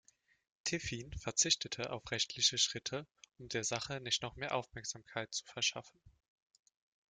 Tiffin 0.63 1.13
verzichtete 1.13 1.91
auf 1.91 2.09
rechtliche 2.09 2.57
Schritte, 2.57 3.05
um 3.37 3.49
der 3.49 3.63
Sache 3.63 3.99
nicht 4.01 4.23
noch 4.23 4.35
mehr 4.35 4.55
Aufmerksamkeit 4.55 5.31
zu 5.31 5.45
verschaffen. 5.45 6.01